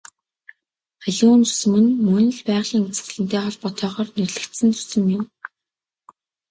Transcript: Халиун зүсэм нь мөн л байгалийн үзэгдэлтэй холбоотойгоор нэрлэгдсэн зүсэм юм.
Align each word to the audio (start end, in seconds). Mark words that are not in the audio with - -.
Халиун 1.03 1.41
зүсэм 1.47 1.73
нь 1.83 1.91
мөн 2.07 2.25
л 2.37 2.41
байгалийн 2.49 2.87
үзэгдэлтэй 2.89 3.41
холбоотойгоор 3.43 4.09
нэрлэгдсэн 4.17 4.69
зүсэм 4.77 5.03
юм. 5.17 5.23